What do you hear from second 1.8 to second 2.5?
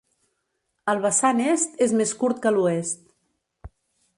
és més curt